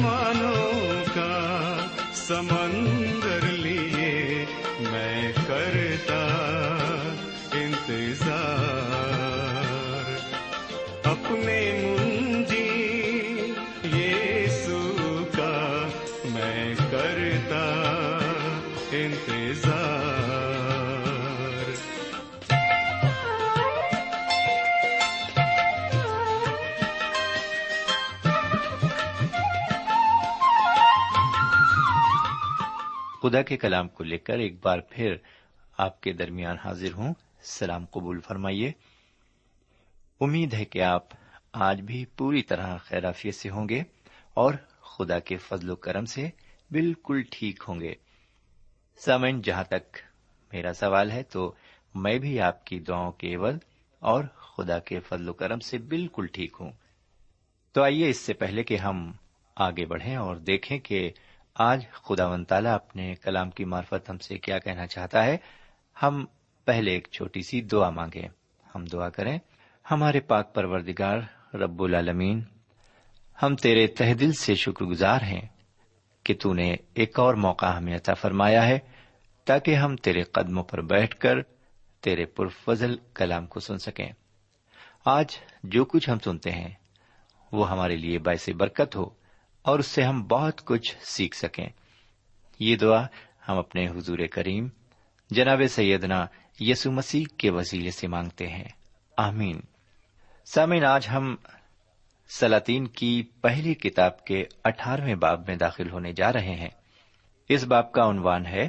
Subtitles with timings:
[0.00, 1.32] ارمانوں کا
[2.14, 3.09] سمندر
[33.30, 35.16] خدا کے کلام کو لے کر ایک بار پھر
[35.78, 38.72] آپ کے درمیان حاضر ہوں۔ سلام قبول فرمائیے۔
[40.20, 41.08] امید ہے کہ آپ
[41.52, 43.82] آج بھی پوری طرح خیرافیت سے ہوں گے
[44.34, 46.28] اور خدا کے فضل و کرم سے
[46.70, 47.94] بالکل ٹھیک ہوں گے۔
[48.96, 49.96] سامن جہاں تک
[50.52, 51.54] میرا سوال ہے تو
[51.94, 53.56] میں بھی آپ کی دعاؤں کے عوض
[53.98, 56.72] اور خدا کے فضل و کرم سے بالکل ٹھیک ہوں۔
[57.72, 59.12] تو آئیے اس سے پہلے کہ ہم
[59.56, 61.10] آگے بڑھیں اور دیکھیں کہ
[61.54, 65.36] آج خدا و تعالیٰ اپنے کلام کی معرفت ہم سے کیا کہنا چاہتا ہے؟
[66.02, 66.24] ہم
[66.64, 68.28] پہلے ایک چھوٹی سی دعا مانگیں۔
[68.74, 69.38] ہم دعا کریں،
[69.90, 71.18] ہمارے پاک پروردگار
[71.54, 72.42] رب العالمین،
[73.42, 75.48] ہم تیرے تہ دل سے شکر گزار ہیں
[76.24, 78.78] کہ تو نے ایک اور موقع ہمیں عطا فرمایا ہے،
[79.44, 81.34] تاکہ ہم تیرے قدموں پر بیٹھ کر
[82.00, 84.08] تیرے پرفضل کلام کو سن سکیں۔
[85.04, 85.26] آج
[85.64, 86.74] جو کچھ ہم سنتے ہیں،
[87.52, 89.19] وہ ہمارے لیے باعث برکت ہو۔
[89.62, 91.68] اور اس سے ہم بہت کچھ سیکھ سکیں۔
[92.58, 93.06] یہ دعا
[93.48, 94.68] ہم اپنے حضور کریم
[95.30, 96.26] جناب سیدنا
[96.60, 98.68] یسو مسیح کے وسیلے سے مانگتے ہیں۔
[99.16, 99.60] آمین۔
[100.44, 101.36] سامعین، آج ہم
[102.28, 106.68] سلاطین کی پہلی کتاب کے اٹھارہویں باب میں داخل ہونے جا رہے ہیں۔
[107.48, 108.68] اس باب کا عنوان ہے،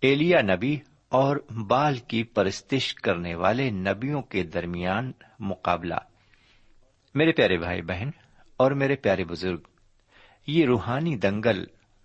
[0.00, 0.78] ایلیا نبی
[1.08, 1.36] اور
[1.66, 5.94] بال کی پرستش کرنے والے نبیوں کے درمیان مقابلہ۔
[7.14, 8.10] میرے پیارے بھائی بہن
[8.56, 9.58] اور میرے پیارے بزرگ
[10.48, 11.64] یہ روحانی دنگل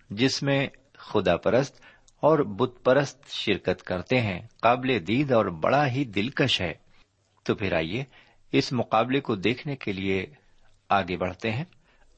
[0.10, 1.80] جس میں خدا پرست
[2.20, 6.74] اور بت پرست شرکت کرتے ہیں، قابل دید اور بڑا ہی دلکش ہے۔
[7.44, 8.04] تو پھر آئیے
[8.52, 10.26] اس مقابلے کو دیکھنے کے لیے
[10.90, 11.64] آگے بڑھتے ہیں۔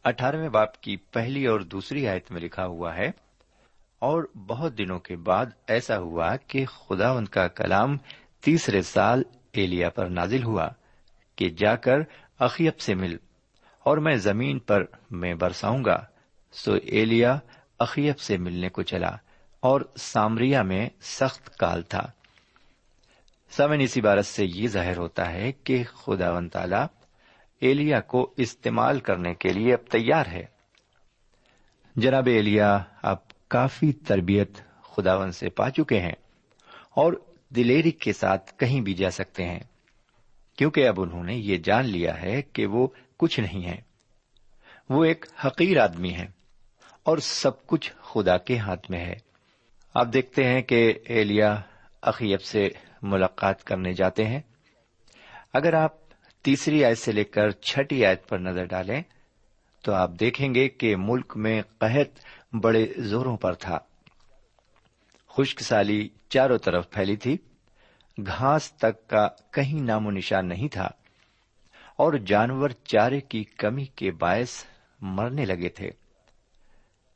[0.04, 3.12] اٹھارہویں باپ کی پہلی اور دوسری آیت میں لکھا ہوا ہے،
[4.00, 7.98] اور بہت دنوں کے بعد ایسا ہوا کہ خدا ان کا کلام
[8.42, 9.24] تیسرے سال
[9.54, 10.68] ایلیا پر نازل ہوا
[11.36, 11.98] کہ جا کر
[12.40, 13.18] اخیب سے مل
[13.86, 16.04] اور میں زمین پر میں برساؤں گا۔
[16.56, 17.40] سو ایلیا
[17.80, 19.16] اخیب سے ملنے کو چلا
[19.60, 22.12] اور سامریا میں سخت کال تھا۔
[23.50, 26.84] سمن اسی عبارت سے یہ ظاہر ہوتا ہے کہ خدا و تعالی
[27.62, 30.46] ایلیا کو استعمال کرنے کے لیے اب تیار ہے۔
[31.96, 33.18] جناب ایلیا اب
[33.48, 36.16] کافی تربیت خداون سے پا چکے ہیں
[36.92, 37.14] اور
[37.56, 39.60] دلیری کے ساتھ کہیں بھی جا سکتے ہیں،
[40.58, 42.88] کیونکہ اب انہوں نے یہ جان لیا ہے کہ وہ
[43.18, 43.82] کچھ نہیں ہے
[44.90, 46.35] وہ ایک حقیر آدمی ہے
[47.06, 49.14] اور سب کچھ خدا کے ہاتھ میں ہے۔
[49.94, 51.62] آپ دیکھتے ہیں کہ ایلیا
[52.02, 52.70] اخیب سے
[53.02, 54.42] ملاقات کرنے جاتے ہیں۔
[55.54, 55.92] اگر آپ
[56.42, 59.02] تیسری آیت سے لے کر چھٹی آیت پر نظر ڈالیں،
[59.84, 62.26] تو آپ دیکھیں گے کہ ملک میں قحط
[62.56, 63.78] بڑے زوروں پر تھا۔
[65.28, 67.38] خشک سالی چاروں طرف پھیلی تھی۔
[68.26, 70.90] گھاس تک کا کہیں نام و نشان نہیں تھا۔
[71.96, 74.64] اور جانور چارے کی کمی کے باعث
[75.02, 75.92] مرنے لگے تھے۔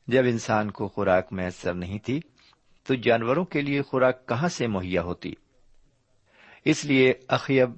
[0.06, 2.20] جب انسان کو خوراک میسر نہیں تھی،
[2.86, 5.32] تو جانوروں کے لیے خوراک کہاں سے مہیا ہوتی؟
[6.64, 7.70] اس لیے اخیب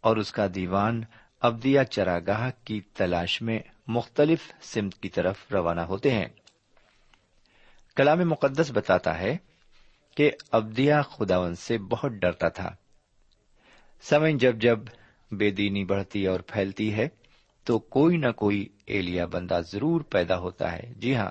[0.00, 1.02] اور اس کا دیوان
[1.40, 6.26] ابدیا چراگاہ کی تلاش میں مختلف سمت کی طرف روانہ ہوتے ہیں۔
[7.96, 9.36] کلام مقدس بتاتا ہے
[10.16, 12.70] کہ ابدیا خداون سے بہت ڈرتا تھا۔
[14.02, 14.78] سمے جب جب
[15.30, 17.08] بے دینی بڑھتی اور پھیلتی ہے،
[17.64, 21.30] تو کوئی نہ کوئی ایلیا بندہ ضرور پیدا ہوتا ہے۔ جی ہاں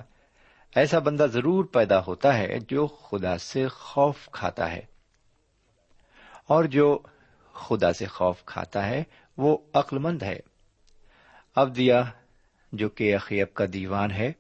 [0.75, 4.81] ایسا بندہ ضرور پیدا ہوتا ہے جو خدا سے خوف کھاتا ہے۔
[6.47, 6.99] اور جو
[7.53, 9.03] خدا سے خوف کھاتا ہے،
[9.37, 10.39] وہ عقل مند ہے۔
[11.55, 12.03] اب دیا،
[12.71, 14.31] جو کہ عقیب کا دیوان ہے،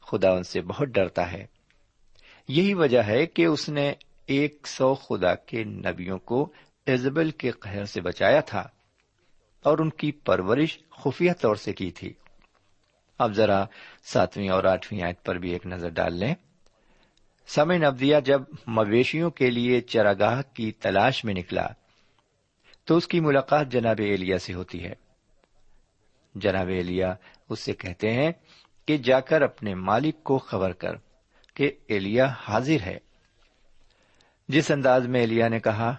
[0.00, 1.46] خدا ان سے بہت ڈرتا ہے۔
[2.48, 3.92] یہی وجہ ہے کہ اس نے
[4.26, 6.52] ایک سو خدا کے نبیوں کو
[6.86, 8.68] ایزبل کے قہر سے بچایا تھا
[9.62, 12.12] اور ان کی پرورش خفیہ طور سے کی تھی۔
[13.18, 13.64] اب ذرا
[14.02, 16.34] ساتویں اور آٹھویں آیت پر بھی ایک نظر ڈال لیں۔
[17.46, 21.66] سمے نبدیا جب مویشیوں کے لیے چراگاہ کی تلاش میں نکلا،
[22.84, 24.92] تو اس کی ملاقات جناب ایلیا سے ہوتی ہے۔
[26.34, 27.14] جناب ایلیا
[27.48, 28.32] اس سے کہتے ہیں
[28.86, 30.96] کہ جا کر اپنے مالک کو خبر کر
[31.54, 32.98] کہ ایلیا حاضر ہے۔
[34.48, 35.96] جس انداز میں ایلیا نے کہا،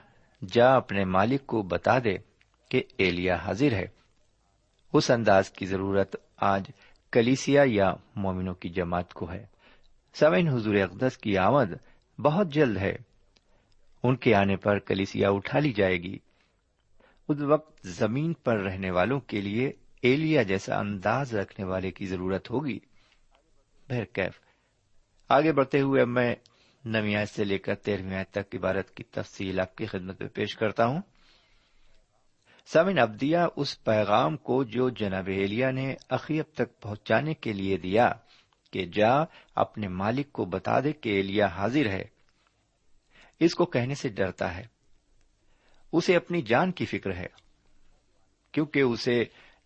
[0.52, 2.18] جا اپنے مالک کو بتا دے
[2.70, 3.86] کہ ایلیا حاضر ہے۔
[4.94, 6.72] اس انداز کی ضرورت آج
[7.12, 9.46] کلیسیا یا مومنوں کی جماعت کو ہے۔
[10.14, 11.72] سوئن حضور اقدس کی آمد
[12.20, 12.96] بہت جلد ہے۔
[14.04, 16.18] ان کے آنے پر کلیسیا اٹھا لی جائے گی۔
[17.30, 19.72] اس وقت زمین پر رہنے والوں کے لیے
[20.02, 22.80] ایلیا جیسا انداز رکھنے والے کی ضرورت ہوگی۔
[23.90, 24.40] بہرکیف
[25.30, 26.36] آگے بڑھتے ہوئے اب میں
[26.86, 30.86] نویں سے لے کر تیرہویں تک عبارت کی تفصیل آپ کی خدمت میں پیش کرتا
[30.86, 31.02] ہوں۔
[32.74, 38.12] سمن ابدیا اس پیغام کو جو جناب ایلیا نے اخیب تک پہنچانے کے لیے دیا
[38.72, 39.24] کہ جا
[39.56, 42.04] اپنے مالک کو بتا دے کہ ایلیا حاضر ہے۔
[43.40, 44.66] اس کو کہنے سے ڈرتا ہے۔
[45.92, 47.28] اسے اپنی جان کی فکر ہے،
[48.52, 49.24] کیونکہ اسے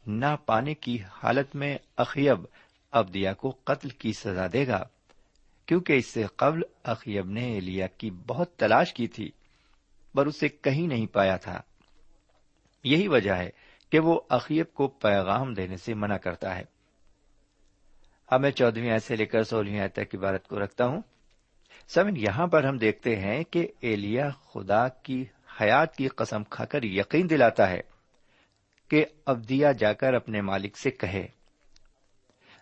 [0.08, 2.46] نہ پانے کی حالت میں اخیب
[2.92, 4.84] ابدیا کو قتل کی سزا دے گا،
[5.66, 9.32] کیونکہ اس سے قبل اخیب نے ایلیا کی بہت تلاش کی تھی،
[10.14, 11.62] پر اسے کہیں نہیں پایا تھا۔
[12.84, 13.50] یہی وجہ ہے
[13.90, 16.64] کہ وہ اخیب کو پیغام دینے سے منع کرتا ہے۔
[18.28, 21.02] اب میں چودہویں آیت سے لے کر سولہویں آیت تک عبارت کو رکھتا ہوں۔
[21.88, 25.26] سمن، یہاں پر ہم دیکھتے ہیں کہ ایلیا خدا کی
[25.62, 27.82] حیات کی قسم کھا کر یقین دلاتا ہے
[28.88, 31.28] کہ ابدیا جا کر اپنے مالک سے کہے،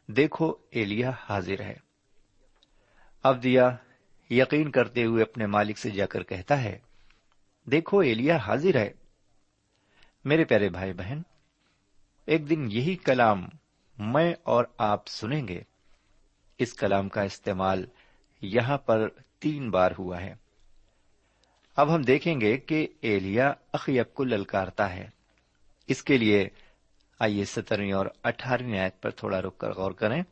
[0.08, 1.76] دیکھو ایلیا حاضر ہے۔
[3.24, 3.70] ابدیا
[4.30, 6.80] یقین کرتے ہوئے اپنے مالک سے جا کر کہتا ہے،
[7.66, 8.90] دیکھو ایلیا حاضر ہے۔
[10.26, 11.22] میرے پیارے بھائی بہن،
[12.26, 13.48] ایک دن یہی کلام
[13.98, 15.62] میں اور آپ سنیں گے۔
[16.58, 17.86] اس کلام کا استعمال
[18.42, 19.08] یہاں پر
[19.40, 20.36] تین بار ہوا ہے۔
[21.76, 25.08] اب ہم دیکھیں گے کہ ایلیا اخیب کو للکارتا ہے۔
[25.88, 26.50] اس کے لیے
[27.20, 30.24] آئیے سترویں اور اٹھارہویں آیت پر تھوڑا رک کر غور کریں۔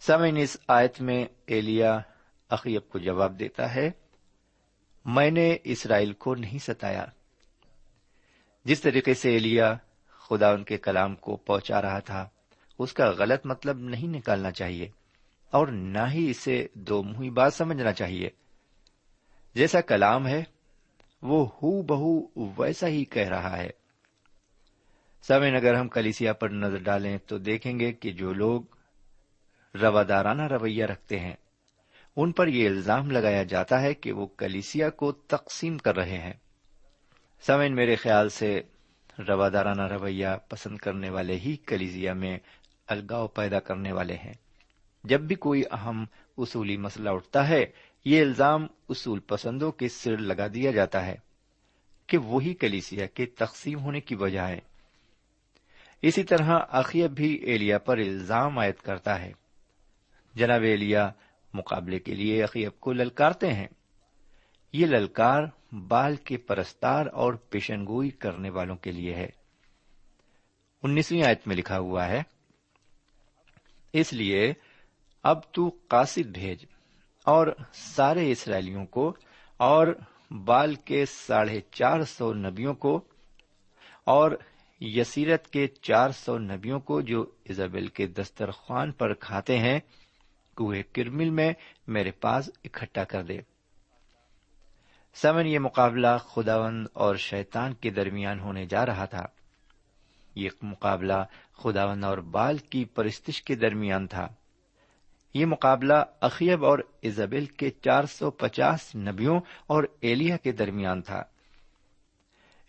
[0.00, 1.98] سمعین اس آیت میں ایلیا
[2.48, 3.90] اخیب کو جواب دیتا ہے،
[5.04, 7.06] میں نے اسرائیل کو نہیں ستایا۔
[8.66, 9.76] جس طریقے سے ایلیا
[10.08, 12.28] خدا ان کے کلام کو پہنچا رہا تھا،
[12.78, 14.88] اس کا غلط مطلب نہیں نکالنا چاہیے
[15.50, 18.28] اور نہ ہی اسے دو منہی بات سمجھنا چاہیے۔
[19.54, 20.44] جیسا کلام ہے،
[21.22, 22.26] وہ ہو بہو
[22.62, 23.70] ویسا ہی کہہ رہا ہے۔
[25.22, 28.62] سمے اگر ہم کلیسیا پر نظر ڈالیں تو دیکھیں گے کہ جو لوگ
[29.74, 31.34] روادارانہ رویہ رکھتے ہیں،
[32.16, 36.32] ان پر یہ الزام لگایا جاتا ہے کہ وہ کلیسیا کو تقسیم کر رہے ہیں۔
[37.40, 38.62] سمن میرے خیال سے
[39.28, 42.38] روادارانہ رویہ پسند کرنے والے ہی کلیزیا میں
[42.86, 44.34] الگاؤ پیدا کرنے والے ہیں۔
[45.04, 46.04] جب بھی کوئی اہم
[46.38, 47.66] اصولی مسئلہ اٹھتا ہے،
[48.04, 51.14] یہ الزام اصول پسندوں کے سر لگا دیا جاتا ہے
[52.06, 54.60] کہ وہی کلیسیا کے تقسیم ہونے کی وجہ ہے۔
[56.02, 59.32] اسی طرح عقیب بھی ایلیا پر الزام عائد کرتا ہے۔
[60.34, 61.10] جناب ایلیا
[61.54, 63.66] مقابلے کے لیے عقیب کو للکارتے ہیں۔
[64.72, 65.42] یہ للکار
[65.72, 69.26] بال کے پرستار اور پیشن گوئی کرنے والوں کے لیے ہے۔
[70.82, 72.22] انیسویں آیت میں لکھا ہوا ہے،
[73.92, 74.52] اس لیے
[75.22, 76.64] اب تو قاصد بھیج
[77.24, 79.16] اور سارے اسرائیلیوں کو
[79.56, 79.86] اور
[80.30, 83.04] بال کے ساڑھے چار سو نبیوں کو
[84.04, 84.30] اور
[84.80, 89.80] یسیرت کے چار سو نبیوں کو جو ایزابل کے دسترخوان پر کھاتے ہیں،
[90.54, 91.52] کوہ کرمل میں
[91.88, 93.38] میرے پاس اکٹھا کر دے۔
[95.22, 99.26] سمن یہ مقابلہ خداوند اور شیطان کے درمیان ہونے جا رہا تھا۔
[100.34, 104.28] یہ مقابلہ خداوند اور بال کی پرستش کے درمیان تھا۔
[105.34, 111.22] یہ مقابلہ اخیب اور ایزابل کے چار سو پچاس نبیوں اور ایلیا کے درمیان تھا۔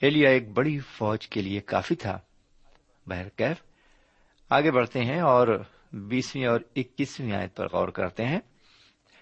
[0.02, 2.20] ایلیا ایک بڑی فوج کے لیے کافی تھا۔
[3.08, 3.58] بہرکیف
[4.50, 5.64] آگے بڑھتے ہیں اور
[5.94, 8.40] بیسویں اور اکیسویں آیت پر غور کرتے ہیں۔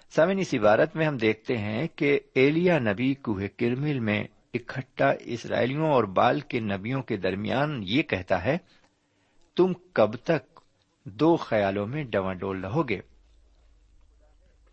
[0.10, 5.88] سمن اس عبارت میں ہم دیکھتے ہیں کہ ایلیا نبی کوہ کرمل میں اکٹھا اسرائیلیوں
[5.88, 8.58] اور بال کے نبیوں کے درمیان یہ کہتا ہے،
[9.56, 10.60] تم کب تک
[11.04, 13.00] دو خیالوں میں ڈواں ڈول رہو گے؟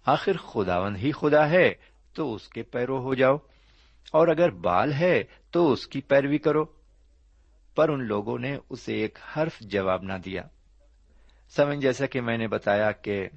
[0.06, 1.74] آخر خداوند ہی خدا ہے،
[2.14, 3.36] تو اس کے پیرو ہو جاؤ،
[4.12, 6.64] اور اگر بال ہے تو اس کی پیروی کرو۔
[7.74, 10.42] پر ان لوگوں نے اسے ایک حرف جواب نہ دیا۔
[11.48, 13.28] سمن جیسا کہ میں نے بتایا کہ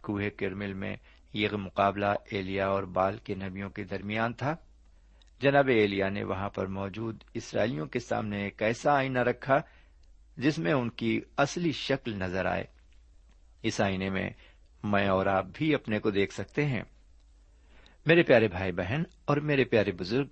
[0.00, 0.96] کوہ کرمل میں
[1.32, 4.56] یہ مقابلہ ایلیا اور بال کے نبیوں کے درمیان تھا۔
[5.40, 9.60] جناب ایلیا نے وہاں پر موجود اسرائیلیوں کے سامنے ایک ایسا آئینہ رکھا
[10.36, 12.64] جس میں ان کی اصلی شکل نظر آئے۔
[13.62, 14.30] اس آئینے میں
[14.84, 16.82] میں اور آپ بھی اپنے کو دیکھ سکتے ہیں۔
[18.06, 20.26] میرے پیارے بھائی بہن اور میرے پیارے بزرگ،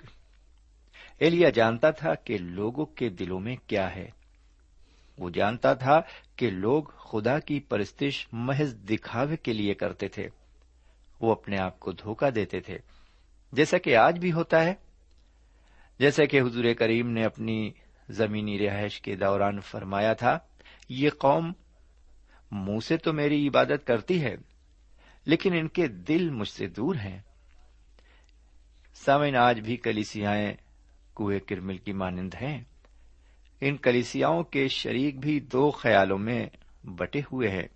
[1.18, 4.10] ایلیا جانتا تھا کہ لوگوں کے دلوں میں کیا ہے۔
[5.18, 6.00] وہ جانتا تھا
[6.36, 10.28] کہ لوگ خدا کی پرستش محض دکھاوے کے لیے کرتے تھے۔
[11.20, 12.78] وہ اپنے آپ کو دھوکہ دیتے تھے۔
[13.52, 14.74] جیسا کہ آج بھی ہوتا ہے،
[15.98, 17.70] جیسا کہ حضور کریم نے اپنی
[18.08, 20.38] زمینی رہائش کے دوران فرمایا تھا،
[20.88, 21.52] یہ قوم
[22.50, 24.36] منہ سے تو میری عبادت کرتی ہے،
[25.24, 27.20] لیکن ان کے دل مجھ سے دور ہیں۔
[28.94, 30.52] سامن آج بھی کلیسیاں
[31.14, 32.64] کوہ کرمل کی مانند ہیں۔
[33.60, 36.46] ان کلیسیاں کے شریک بھی دو خیالوں میں
[36.84, 37.75] بٹے ہوئے ہیں۔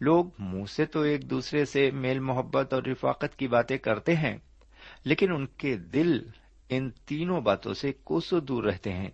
[0.00, 4.36] لوگ منہ سے تو ایک دوسرے سے میل محبت اور رفاقت کی باتیں کرتے ہیں،
[5.04, 6.28] لیکن ان کے دل
[6.68, 9.10] ان تینوں باتوں سے کوسو دور رہتے ہیں۔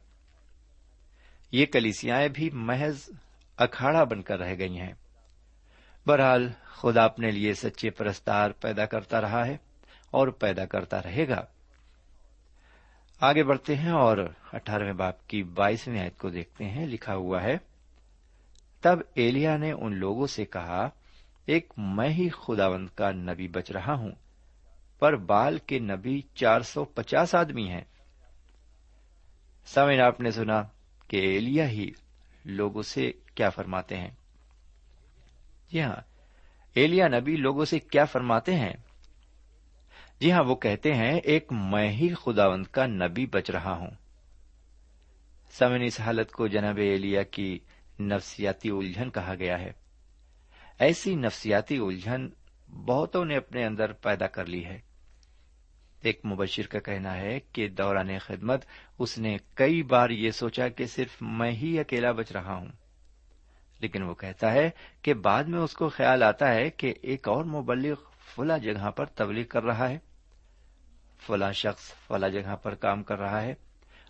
[1.53, 3.11] یہ کلیسیاں بھی محض
[3.57, 4.93] اکھاڑا بن کر رہ گئی ہیں۔
[6.07, 9.57] بہرحال، خدا اپنے لیے سچے پرستار پیدا کرتا رہا ہے
[10.11, 11.45] اور پیدا کرتا رہے گا۔
[13.21, 14.19] آگے بڑھتے ہیں اور
[14.53, 17.57] اٹھارہویں باپ کی بائیسویں آیت کو دیکھتے ہیں، لکھا ہوا ہے
[18.87, 20.89] تب ایلیا نے ان لوگوں سے کہا،
[21.47, 24.11] ایک میں ہی خداوند کا نبی بچ رہا ہوں،
[25.01, 27.85] پر بال کے نبی چار سو پچاس آدمی ہیں۔
[29.67, 30.63] سمین آپ نے سنا
[31.09, 31.91] کہ ایلیا ہی
[32.45, 34.11] لوگوں سے کیا فرماتے ہیں۔
[35.71, 36.01] جی ہاں
[36.75, 38.75] ایلیا نبی لوگوں سے کیا فرماتے ہیں؟
[40.21, 43.91] جی ہاں وہ کہتے ہیں، ایک میں ہی خداوند کا نبی بچ رہا ہوں۔
[45.59, 47.59] سمن اس حالت کو جناب ایلیا کی
[48.01, 49.73] نفسیاتی الجھن کہا گیا ہے۔
[50.79, 52.29] ایسی نفسیاتی الجھن
[52.69, 54.81] بہتوں نے اپنے اندر پیدا کر لی ہے۔
[56.03, 58.65] ایک مبشر کا کہنا ہے کہ دوران خدمت
[58.99, 62.69] اس نے کئی بار یہ سوچا کہ صرف میں ہی اکیلا بچ رہا ہوں۔
[63.81, 64.71] لیکن وہ کہتا ہے
[65.03, 67.95] کہ بعد میں اس کو خیال آتا ہے کہ ایک اور مبلغ
[68.35, 69.99] فلا جگہ پر تبلیغ کر رہا ہے۔
[71.27, 73.55] فلاں شخص فلا جگہ پر کام کر رہا ہے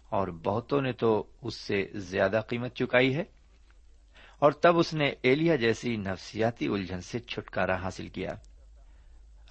[0.09, 3.25] اور بہتوں نے تو اس سے زیادہ قیمت چکائی ہے۔
[4.39, 8.31] اور تب اس نے ایلیا جیسی نفسیاتی الجھن سے چھٹکارا حاصل کیا۔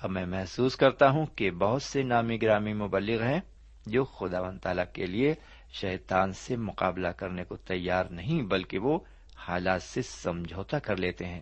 [0.01, 3.39] اب میں محسوس کرتا ہوں کہ بہت سے نامی گرامی مبلغ ہیں
[3.85, 5.33] جو خدا و تعالی کے لیے
[5.73, 8.99] شیطان سے مقابلہ کرنے کو تیار نہیں، بلکہ وہ
[9.35, 11.41] حالات سے سمجھوتا کر لیتے ہیں۔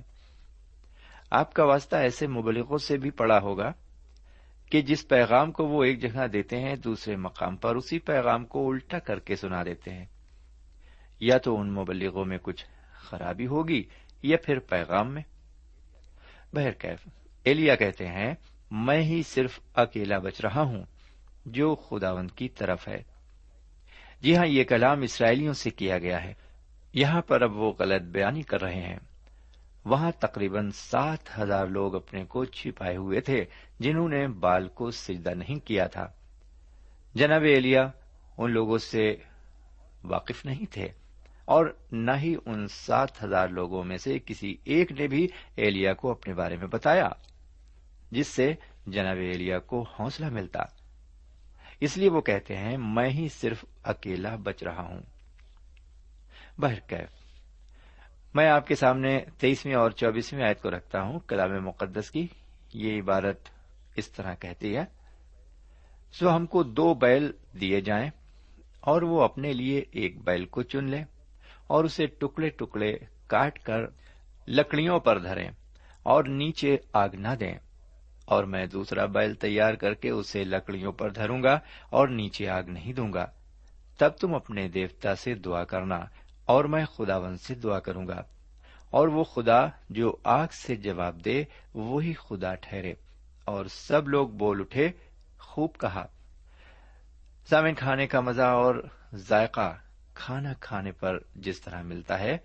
[1.31, 3.71] آپ کا واسطہ ایسے مبلغوں سے بھی پڑا ہوگا
[4.71, 8.69] کہ جس پیغام کو وہ ایک جگہ دیتے ہیں، دوسرے مقام پر اسی پیغام کو
[8.69, 10.05] الٹا کر کے سنا دیتے ہیں۔
[11.19, 12.65] یا تو ان مبلغوں میں کچھ
[13.03, 13.83] خرابی ہوگی
[14.23, 15.21] یا پھر پیغام میں؟
[16.53, 17.07] بہرکیف
[17.43, 18.33] ایلیا کہتے ہیں،
[18.71, 20.83] میں ہی صرف اکیلا بچ رہا ہوں،
[21.45, 23.03] جو خداوند کی طرف ہے۔
[24.21, 26.33] جی ہاں یہ کلام اسرائیلیوں سے کیا گیا ہے۔
[26.93, 28.99] یہاں پر اب وہ غلط بیانی کر رہے ہیں۔
[29.85, 33.45] وہاں تقریباً سات ہزار لوگ اپنے کو چھپائے ہوئے تھے،
[33.79, 36.07] جنہوں نے بال کو سجدہ نہیں کیا تھا۔
[37.15, 37.89] جناب ایلیا،
[38.37, 39.15] ان لوگوں سے
[40.03, 40.87] واقف نہیں تھے۔
[41.45, 46.11] اور نہ ہی ان سات ہزار لوگوں میں سے کسی ایک نے بھی ایلیا کو
[46.11, 47.09] اپنے بارے میں بتایا،
[48.11, 48.53] جس سے
[48.87, 50.59] جناب ایلیا کو حوصلہ ملتا۔
[51.79, 55.01] اس لیے وہ کہتے ہیں، میں ہی صرف اکیلا بچ رہا ہوں۔
[56.57, 57.09] بہرکیف
[58.33, 62.27] میں آپ کے سامنے تیئیسویں اور چوبیسویں آیت کو رکھتا ہوں، کلام مقدس کی
[62.73, 63.39] یہ عبارت
[63.95, 64.85] اس طرح کہتی ہے،
[66.13, 67.31] سو ہم کو دو بیل
[67.61, 68.09] دیے جائیں
[68.79, 71.03] اور وہ اپنے لیے ایک بیل کو چن لیں۔
[71.73, 73.85] اور اسے ٹکڑے ٹکڑے کاٹ کر
[74.47, 75.51] لکڑیوں پر دھریں
[76.03, 77.55] اور نیچے آگ نہ دیں
[78.25, 82.63] اور میں دوسرا بیل تیار کر کے اسے لکڑیوں پر دھروں گا اور نیچے آگ
[82.63, 83.25] نہیں دوں گا۔
[83.97, 86.05] تب تم اپنے دیوتا سے دعا کرنا
[86.45, 88.21] اور میں خداون سے دعا کروں گا۔
[88.89, 92.93] اور وہ خدا جو آگ سے جواب دے، وہی خدا ٹھہرے۔
[93.45, 94.89] اور سب لوگ بول اٹھے،
[95.39, 96.05] خوب کہا۔
[97.49, 98.75] سامن کھانے کا مزہ اور
[99.13, 99.75] ذائقہ۔
[100.13, 102.37] کھانا کھانے پر جس طرح ملتا ہے،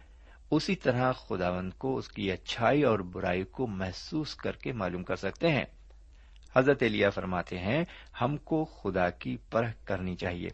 [0.51, 5.17] اسی طرح خداوند کو اس کی اچھائی اور برائی کو محسوس کر کے معلوم کر
[5.17, 5.65] سکتے ہیں۔
[6.57, 7.85] حضرت علیہ فرماتے ہیں،
[8.21, 10.49] ہم کو خدا کی پرہ کرنی چاہیے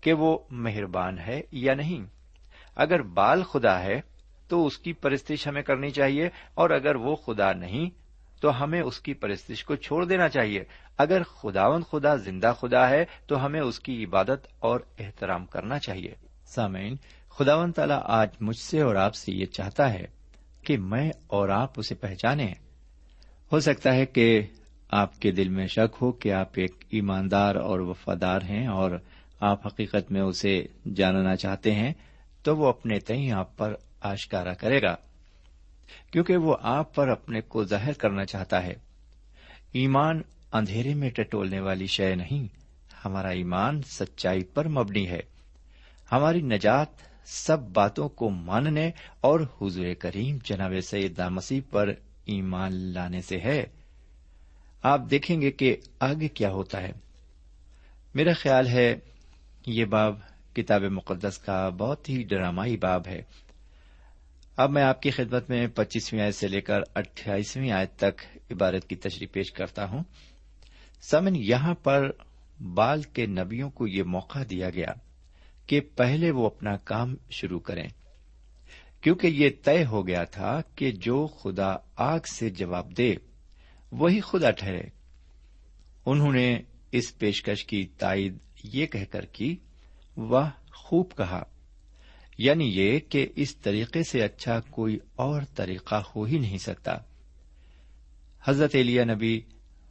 [0.00, 2.06] کہ وہ مہربان ہے یا نہیں۔
[2.76, 4.00] اگر بال خدا ہے
[4.48, 7.90] تو اس کی پرستش ہمیں کرنی چاہیے، اور اگر وہ خدا نہیں
[8.40, 10.64] تو ہمیں اس کی پرستش کو چھوڑ دینا چاہیے۔
[10.98, 16.14] اگر خداون خدا زندہ خدا ہے تو ہمیں اس کی عبادت اور احترام کرنا چاہیے۔
[16.44, 16.96] سامعین
[17.28, 20.04] خداون تعالیٰ آج مجھ سے اور آپ سے یہ چاہتا ہے
[20.62, 22.52] کہ میں اور آپ اسے پہچانے
[23.52, 24.40] ہو سکتا ہے کہ
[24.90, 28.90] آپ کے دل میں شک ہو کہ آپ ایک ایماندار اور وفادار ہیں اور
[29.40, 31.92] آپ حقیقت میں اسے جاننا چاہتے ہیں،
[32.42, 34.96] تو وہ اپنے تئیں آپ پر آشکارا کرے گا۔
[36.10, 38.74] کیونکہ وہ آپ پر اپنے کو ظاہر کرنا چاہتا ہے۔
[39.72, 42.46] ایمان اندھیرے میں ٹٹولنے والی شے نہیں،
[43.04, 45.20] ہمارا ایمان سچائی پر مبنی ہے۔
[46.12, 46.88] ہماری نجات
[47.24, 51.88] سب باتوں کو ماننے اور حضور کریم جناب سید مسیح پر
[52.24, 53.64] ایمان لانے سے ہے۔
[54.82, 56.92] آپ دیکھیں گے کہ آگے کیا ہوتا ہے۔
[58.14, 58.94] میرا خیال ہے
[59.66, 60.18] یہ باب
[60.54, 63.22] کتاب مقدس کا بہت ہی ڈرامائی باب ہے۔
[64.56, 68.88] اب میں آپ کی خدمت میں پچیسویں آیت سے لے کر اٹھائیسویں آیت تک عبارت
[68.88, 70.02] کی تشریح پیش کرتا ہوں۔
[71.00, 72.10] سمن یہاں پر
[72.74, 74.92] بال کے نبیوں کو یہ موقع دیا گیا
[75.66, 77.88] کہ پہلے وہ اپنا کام شروع کریں۔
[79.00, 83.14] کیونکہ یہ طے ہو گیا تھا کہ جو خدا آگ سے جواب دے،
[83.92, 84.82] وہی خدا ٹھہرے۔
[86.06, 86.58] انہوں نے
[86.92, 89.56] اس پیشکش کی تائید یہ کہہ کر کی
[90.16, 90.40] وہ
[90.74, 91.42] خوب کہا۔
[92.38, 96.96] یعنی یہ کہ اس طریقے سے اچھا کوئی اور طریقہ ہو ہی نہیں سکتا۔
[98.44, 99.40] حضرت علیہ نبی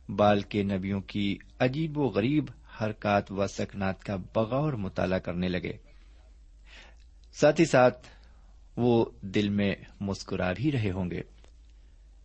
[0.09, 2.45] بال کے نبیوں کی عجیب و غریب
[2.81, 5.73] حرکات و سکنات کا بغور مطالعہ کرنے لگے۔
[7.33, 8.07] ساتھ ہی ساتھ
[8.77, 11.21] وہ دل میں مسکرا بھی رہے ہوں گے۔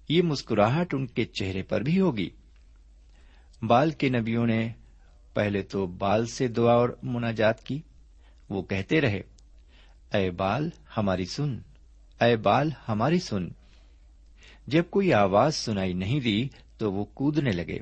[0.09, 2.31] یہ مسکراہٹ ان کے چہرے پر بھی ہوگی۔
[3.63, 4.73] بال کے نبیوں نے
[5.35, 7.81] پہلے تو بال سے دعا اور مناجات کی۔
[8.49, 9.21] وہ کہتے رہے،
[10.15, 11.59] اے بال ہماری سن،
[12.21, 13.49] اے بال ہماری سن۔
[14.67, 16.49] جب کوئی آواز سنائی نہیں دی
[16.81, 17.79] تو وہ کودنے لگے۔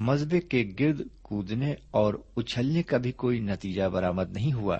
[0.00, 4.78] مذبے کے گرد کودنے اور اچھلنے کا بھی کوئی نتیجہ برامد نہیں ہوا۔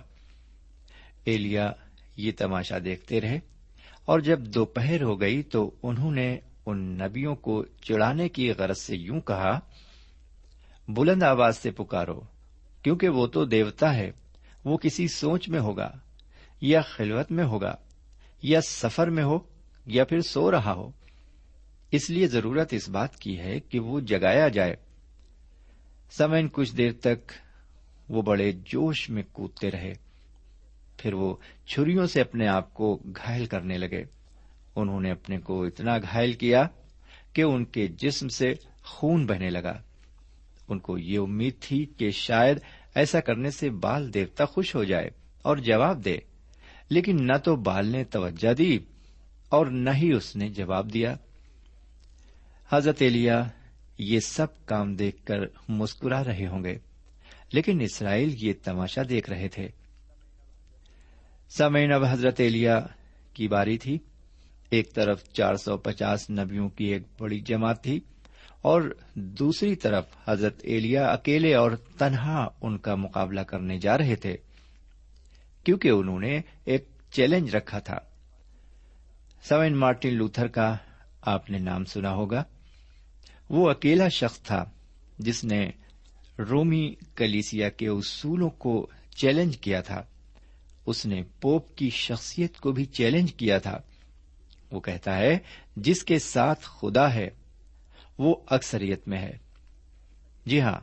[1.25, 1.73] ایلیا
[2.17, 3.39] یہ تماشا دیکھتے رہے
[4.05, 8.97] اور جب دوپہر ہو گئی تو انہوں نے ان نبیوں کو چڑھانے کی غرض سے
[8.97, 9.61] یوں کہا،
[10.89, 12.21] بلند آواز سے پکارو،
[12.83, 14.11] کیونکہ وہ تو دیوتا ہے،
[14.65, 15.91] وہ کسی سوچ میں ہوگا،
[16.61, 17.75] یا خلوت میں ہوگا،
[18.43, 19.39] یا سفر میں ہو،
[19.87, 20.91] یا پھر سو رہا ہو۔
[21.91, 24.77] اس لیے ضرورت اس بات کی ہے کہ وہ جگایا جائے۔
[26.11, 27.33] سمین کچھ دیر تک
[28.09, 29.93] وہ بڑے جوش میں کودتے رہے۔
[30.99, 34.05] پھر وہ چھریوں سے اپنے آپ کو گھائل کرنے لگے۔
[34.77, 36.67] انہوں نے اپنے کو اتنا گھائل کیا
[37.33, 39.83] کہ ان کے جسم سے خون بہنے لگا۔
[40.69, 42.59] ان کو یہ امید تھی کہ شاید
[42.95, 45.11] ایسا کرنے سے بال دیوتا خوش ہو جائے
[45.43, 46.19] اور جواب دے،
[46.89, 48.79] لیکن نہ تو بال نے توجہ دی
[49.49, 51.17] اور نہ ہی اس نے جواب دیا۔
[52.77, 53.45] حضرت ایلیا
[53.99, 55.37] یہ سب کام دیکھ کر
[55.69, 56.79] مسکرا رہے ہوں گے،
[57.53, 59.69] لیکن اسرائیل یہ تماشا دیکھ رہے تھے۔
[61.59, 62.81] سمعین اب حضرت ایلیا
[63.35, 63.99] کی باری تھی۔
[64.71, 68.01] ایک طرف چار سو پچاس نبیوں کی ایک بڑی جماعت تھی
[68.63, 74.37] اور دوسری طرف حضرت ایلیا اکیلے اور تنہا ان کا مقابلہ کرنے جا رہے تھے،
[75.65, 77.99] کیونکہ انہوں نے ایک چیلنج رکھا تھا۔
[79.49, 80.77] سوین مارٹن لوتھر کا
[81.21, 82.43] آپ نے نام سنا ہوگا۔
[83.49, 84.65] وہ اکیلا شخص تھا
[85.19, 85.71] جس نے
[86.39, 90.03] رومی کلیسیا کے اصولوں کو چیلنج کیا تھا۔
[90.87, 93.79] اس نے پوپ کی شخصیت کو بھی چیلنج کیا تھا۔
[94.73, 95.39] وہ کہتا ہے،
[95.77, 97.29] جس کے ساتھ خدا ہے،
[98.19, 99.39] وہ اکثریت میں ہے۔
[100.47, 100.81] جی ہاں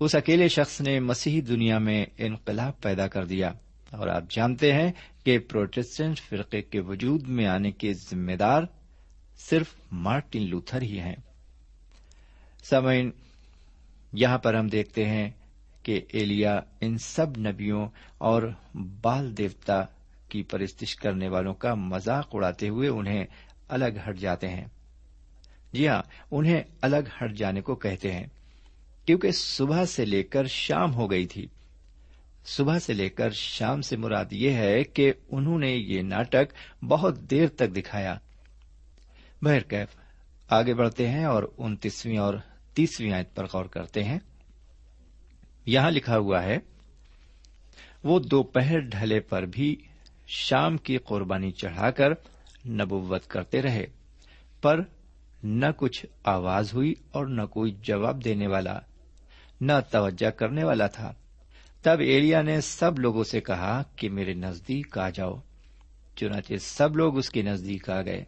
[0.00, 3.52] اس اکیلے شخص نے مسیحی دنیا میں انقلاب پیدا کر دیا۔
[3.90, 4.92] اور آپ جانتے ہیں
[5.24, 8.62] کہ پروٹیسٹنٹ فرقے کے وجود میں آنے کے ذمہ دار
[9.38, 11.16] صرف مارٹن لوتھر ہی ہیں۔
[12.62, 13.10] سمعین
[14.12, 15.30] یہاں پر ہم دیکھتے ہیں
[15.82, 18.42] کہ ایلیا ان سب نبیوں اور
[18.74, 19.82] بال دیوتا
[20.28, 23.24] کی پرستش کرنے والوں کا مذاق اڑاتے ہوئے انہیں
[23.68, 24.66] الگ ہٹ جاتے ہیں۔
[25.72, 28.26] جی ہاں انہیں الگ ہٹ جانے کو کہتے ہیں،
[29.06, 31.46] کیونکہ صبح سے لے کر شام ہو گئی تھی۔
[32.44, 37.30] صبح سے لے کر شام سے مراد یہ ہے کہ انہوں نے یہ ناٹک بہت
[37.30, 38.14] دیر تک دکھایا۔
[39.42, 39.88] بہرکیف،
[40.48, 42.34] آگے بڑھتے ہیں اور انتیسویں اور
[42.78, 44.18] تیسویں آیت پر غور کرتے ہیں۔
[45.66, 46.58] یہاں لکھا ہوا ہے،
[48.04, 49.76] وہ دوپہر ڈھلے پر بھی
[50.26, 52.10] شام کی قربانی چڑھا کر
[52.68, 53.86] نبوت کرتے رہے،
[54.62, 54.80] پر
[55.42, 58.78] نہ کچھ آواز ہوئی اور نہ کوئی جواب دینے والا،
[59.60, 61.12] نہ توجہ کرنے والا تھا۔
[61.82, 65.34] تب ایلیا نے سب لوگوں سے کہا کہ میرے نزدیک آ جاؤ،
[66.16, 68.24] چنانچہ سب لوگ اس کے نزدیک آ گئے۔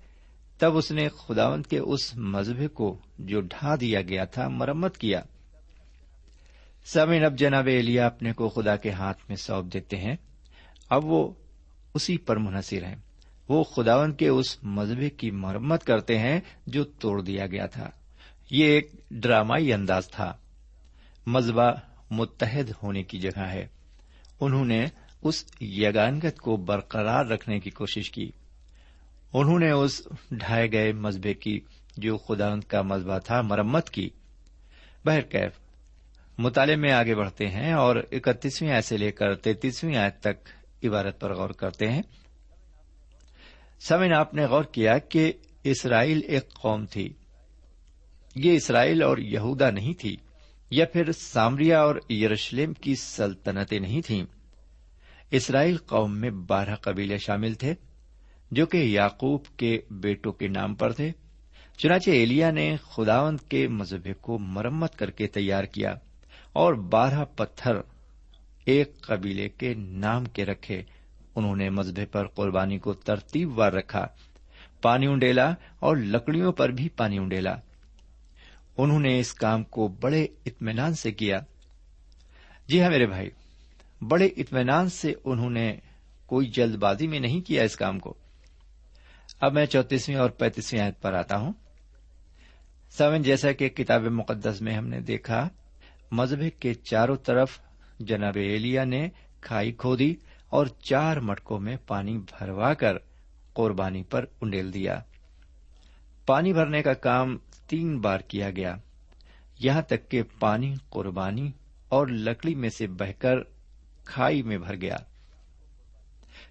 [0.61, 5.23] تب اس نے خداوند کے اس مذہب کو جو ڈھا دیا گیا تھا، مرمت کیا۔
[6.85, 10.17] سمین اب جناب ایلیا اپنے کو خدا کے ہاتھ میں سونپ دیتے ہیں۔
[10.91, 11.33] اب وہ
[11.95, 12.97] اسی پر منحصر ہیں۔
[13.49, 17.91] وہ خداون کے اس مذہبے کی مرمت کرتے ہیں جو توڑ دیا گیا تھا۔
[18.51, 20.33] یہ ایک ڈرامائی انداز تھا۔
[21.27, 21.73] مذہبہ
[22.11, 23.67] متحد ہونے کی جگہ ہے۔
[24.41, 24.87] انہوں نے
[25.23, 28.31] اس یگانگت کو برقرار رکھنے کی کوشش کی۔
[29.33, 31.61] انہوں نے اس ڈھائے گئے مذہبے کی
[31.97, 34.11] جو خدا کا مذہبہ تھا مرمت کی۔
[35.05, 35.53] بہرکیف
[36.39, 40.49] مطالعے میں آگے بڑھتے ہیں اور اکتیسویں آیت سے لے کر تینتیسویں آیت تک
[40.85, 42.03] عبارت پر غور کرتے ہیں۔
[43.81, 45.33] سمن آپ نے غور کیا کہ
[45.65, 47.13] اسرائیل ایک قوم تھی۔
[48.35, 50.17] یہ اسرائیل اور یہودا نہیں تھی،
[50.71, 54.25] یا پھر سامریا اور یروشلم کی سلطنتیں نہیں تھیں۔
[55.31, 57.75] اسرائیل قوم میں بارہ قبیلے شامل تھے۔
[58.51, 61.13] جو کہ یعقوب کے بیٹوں کے نام پر تھے،
[61.77, 65.95] چنانچہ ایلیا نے خداوند کے مذہبے کو مرمت کر کے تیار کیا
[66.53, 67.73] اور بارہ پتھر
[68.65, 70.83] ایک قبیلے کے نام کے رکھے۔
[71.37, 74.07] انہوں نے مذہبے پر قربانی کو ترتیب وار رکھا،
[74.83, 77.57] پانی انڈیلا اور لکڑیوں پر بھی پانی انڈیلا
[78.77, 81.41] انہوں نے اس کام کو بڑے اطمینان سے کیا۔
[82.69, 83.31] جی ہاں میرے بھائی،
[84.09, 85.77] بڑے اطمینان سے انہوں نے
[86.27, 88.15] کوئی جلد بازی میں نہیں کیا اس کام کو۔
[89.41, 91.53] اب میں چوتیسویں اور پینتیسویں آیت پر آتا ہوں۔
[92.91, 95.49] سیون جیسا کہ کتاب مقدس میں ہم نے دیکھا،
[96.11, 97.59] مذہب کے چاروں طرف
[98.01, 99.09] جناب ایلیا نے
[99.41, 100.15] کھائی کھودی
[100.49, 102.97] اور چار مٹکوں میں پانی بھروا کر
[103.53, 105.01] قربانی پر انڈیل دیا۔
[106.27, 108.77] پانی بھرنے کا کام تین بار کیا گیا۔
[109.59, 111.53] یہاں تک کہ پانی قربانی
[111.89, 113.37] اور لکڑی میں سے بہ کر
[114.05, 114.97] کھائی میں بھر گیا۔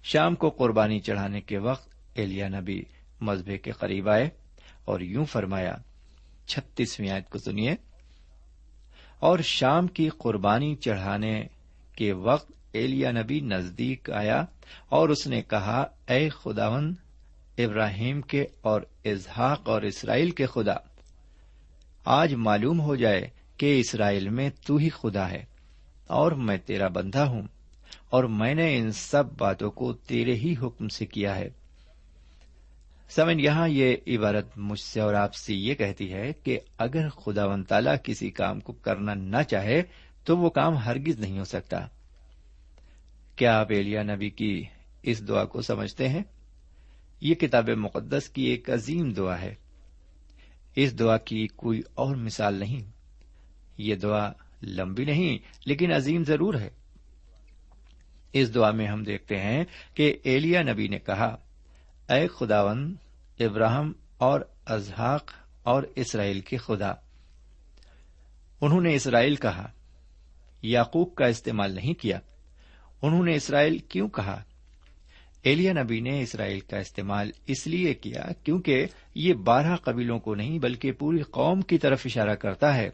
[0.02, 2.82] شام کو قربانی چڑھانے کے وقت ایلیا نبی
[3.20, 4.28] مذہبے کے قریب آئے
[4.84, 5.76] اور یوں فرمایا،
[6.46, 7.74] چھتیسویں آیت کو سنیے۔
[9.18, 11.44] اور شام کی قربانی چڑھانے
[11.96, 14.44] کے وقت ایلیا نبی نزدیک آیا
[14.88, 16.94] اور اس نے کہا، اے خداون
[17.58, 20.74] ابراہیم کے اور اظہاق اور اسرائیل کے خدا،
[22.04, 25.44] آج معلوم ہو جائے کہ اسرائیل میں تو ہی خدا ہے
[26.06, 27.42] اور میں تیرا بندہ ہوں
[28.10, 31.50] اور میں نے ان سب باتوں کو تیرے ہی حکم سے کیا ہے۔
[33.10, 37.46] سمن، یہاں یہ عبارت مجھ سے اور آپ سے یہ کہتی ہے کہ اگر خدا
[37.46, 39.82] و تعالی کسی کام کو کرنا نہ چاہے
[40.24, 41.86] تو وہ کام ہرگز نہیں ہو سکتا۔
[43.36, 44.64] کیا آپ ایلیا نبی کی
[45.02, 46.22] اس دعا کو سمجھتے ہیں؟
[47.20, 49.54] یہ کتاب مقدس کی ایک عظیم دعا ہے۔
[50.76, 52.90] اس دعا کی کوئی اور مثال نہیں۔
[53.78, 56.70] یہ دعا لمبی نہیں، لیکن عظیم ضرور ہے۔
[58.32, 61.36] اس دعا میں ہم دیکھتے ہیں کہ ایلیا نبی نے کہا
[62.10, 62.94] اے خداون
[63.40, 66.92] ابراہم اور ازحاق اور اسرائیل کے خدا۔
[68.60, 69.70] انہوں نے اسرائیل کہا،
[70.62, 72.20] یعقوب کا استعمال نہیں کیا۔
[73.02, 74.42] انہوں نے اسرائیل کیوں کہا؟
[75.42, 80.58] ایلیا نبی نے اسرائیل کا استعمال اس لیے کیا کیونکہ یہ بارہ قبیلوں کو نہیں
[80.58, 82.90] بلکہ پوری قوم کی طرف اشارہ کرتا ہے۔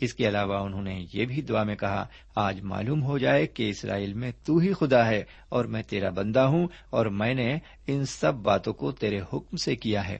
[0.00, 3.70] اس کے علاوہ انہوں نے یہ بھی دعا میں کہا، آج معلوم ہو جائے کہ
[3.70, 8.04] اسرائیل میں تو ہی خدا ہے اور میں تیرا بندہ ہوں اور میں نے ان
[8.04, 10.18] سب باتوں کو تیرے حکم سے کیا ہے۔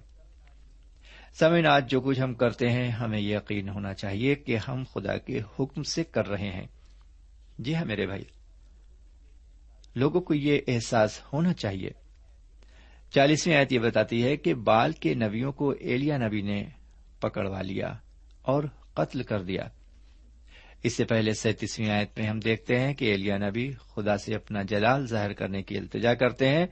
[1.38, 5.40] سمن آج جو کچھ ہم کرتے ہیں، ہمیں یقین ہونا چاہیے کہ ہم خدا کے
[5.58, 6.66] حکم سے کر رہے ہیں۔
[7.58, 8.24] جی ہاں میرے بھائی،
[9.94, 11.90] لوگوں کو یہ احساس ہونا چاہیے۔
[13.14, 16.64] چالیسویں آیت یہ بتاتی ہے کہ بال کے نبیوں کو ایلیا نبی نے
[17.20, 17.94] پکڑوا لیا
[18.42, 18.64] اور
[19.04, 19.62] قتل کر دیا۔
[20.82, 24.62] اس سے پہلے سینتیسویں آیت میں ہم دیکھتے ہیں کہ ایلیا نبی خدا سے اپنا
[24.62, 26.66] جلال ظاہر کرنے کی التجا کرتے ہیں۔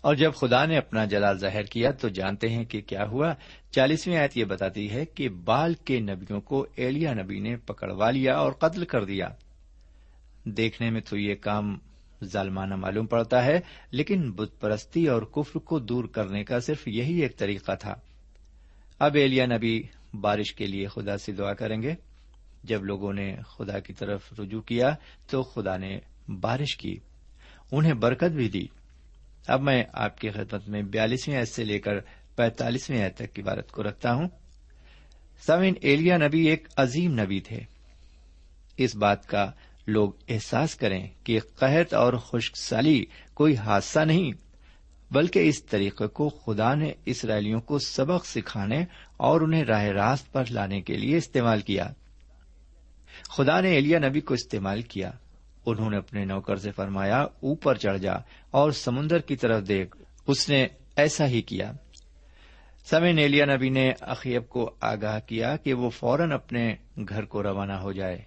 [0.00, 3.34] اور جب خدا نے اپنا جلال ظاہر کیا تو جانتے ہیں کہ کیا ہوا۔
[3.70, 8.34] چالیسویں آیت یہ بتاتی ہے کہ بال کے نبیوں کو ایلیا نبی نے پکڑوا لیا
[8.34, 9.28] اور قتل کر دیا۔
[10.44, 11.78] دیکھنے میں تو یہ کام
[12.24, 13.60] ظالمانہ معلوم پڑتا ہے،
[13.90, 17.94] لیکن بت پرستی اور کفر کو دور کرنے کا صرف یہی ایک طریقہ تھا۔
[18.98, 19.82] اب ایلیا نبی
[20.14, 21.94] بارش کے لیے خدا سے دعا کریں گے۔
[22.64, 24.94] جب لوگوں نے خدا کی طرف رجوع کیا
[25.30, 26.96] تو خدا نے بارش کی،
[27.72, 28.66] انہیں برکت بھی دی۔
[29.46, 32.00] اب میں آپ کی خدمت میں بیالیسویں عید سے لے کر
[32.36, 34.28] پینتالیسویں عید تک کی بارت کو رکھتا ہوں۔
[35.46, 37.60] سمین ایلیا نبی ایک عظیم نبی تھے۔
[38.76, 39.50] اس بات کا
[39.86, 44.47] لوگ احساس کریں کہ قحط اور خشک سالی کوئی حادثہ نہیں۔
[45.10, 48.84] بلکہ اس طریقے کو خدا نے اسرائیلیوں کو سبق سکھانے
[49.16, 51.92] اور انہیں راہ راست پر لانے کے لیے استعمال کیا۔
[53.30, 55.10] خدا نے ایلیا نبی کو استعمال کیا۔
[55.66, 58.12] انہوں نے اپنے نوکر سے فرمایا، اوپر چڑھ جا
[58.50, 60.66] اور سمندر کی طرف دیکھ۔ اس نے
[60.96, 61.72] ایسا ہی کیا۔
[62.84, 66.74] سمے نیلیا نبی نے اخیب کو آگاہ کیا کہ وہ فوراً اپنے
[67.08, 68.18] گھر کو روانہ ہو جائے،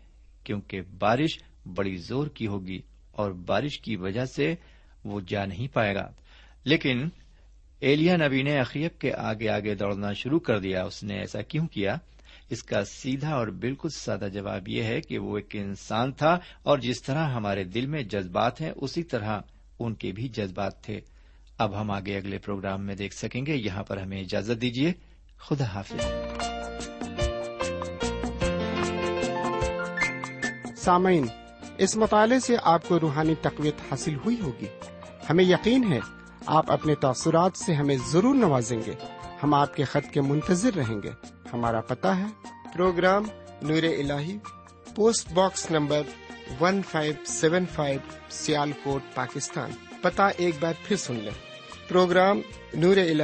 [0.44, 1.44] کیونکہ بارش
[1.76, 4.56] بڑی زور کی ہوگی اور بارش کی وجہ سے
[5.04, 6.12] وہ جا نہیں پائے گا۔
[6.64, 7.10] لیکن
[7.80, 11.68] ایلیا نبی نے اخیب کے آگے آگے دوڑنا شروع کر دیا، اس نے ایسا کیوں
[11.68, 11.98] کیا؟
[12.50, 16.80] اس کا سیدھا اور بالکل سادہ جواب یہ ہے کہ وہ ایک انسان تھا اور
[16.80, 19.40] جس طرح ہمارے دل میں جذبات ہیں، اسی طرح
[19.80, 21.00] ان کے بھی جذبات تھے۔
[21.58, 24.94] اب ہم آگے اگلے پروگرام میں دیکھ سکیں گے، یہاں پر ہمیں اجازت دیجیے
[25.38, 26.06] خدا حافظ۔
[30.78, 31.26] سامعین،
[31.78, 34.68] اس مطالعے سے آپ کو روحانی تقویت حاصل ہوئی ہوگی۔
[35.30, 38.94] ہمیں یقین ہے آپ اپنے تاثرات سے ہمیں ضرور نوازیں گے۔
[39.44, 41.10] ہم آپ کے خط کے منتظر رہیں گے۔
[41.54, 42.26] ہمارا پتا ہے۔
[42.74, 43.24] پروگرام
[43.62, 44.12] نور ال
[44.96, 46.02] post box number
[46.62, 48.00] one five seven five
[48.84, 49.72] Sialkot Pakistan.
[50.02, 51.32] پتا ایک بار پھر سن لیں۔
[51.88, 52.42] پروگرام
[52.74, 53.22] نور ال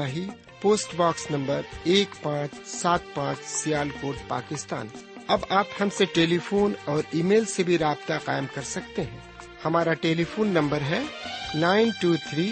[0.62, 4.88] پوسٹ باکس نمبر ایک پانچ سات پانچ سیال کوٹ پاکستان۔
[5.27, 9.03] اب آپ ہم سے ٹیلی فون اور ای میل سے بھی رابطہ قائم کر سکتے
[9.03, 9.19] ہیں۔
[9.65, 11.03] ہمارا ٹیلی فون نمبر ہے
[11.56, 12.51] nine two three